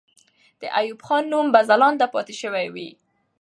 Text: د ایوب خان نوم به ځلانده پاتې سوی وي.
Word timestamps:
د 0.61 0.63
ایوب 0.79 0.99
خان 1.07 1.23
نوم 1.31 1.47
به 1.53 1.59
ځلانده 1.69 2.07
پاتې 2.13 2.33
سوی 2.41 2.65
وي. 2.73 2.89